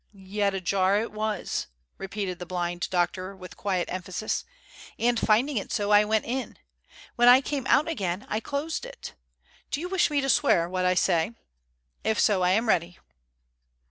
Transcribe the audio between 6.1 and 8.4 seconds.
in. When I came out again, I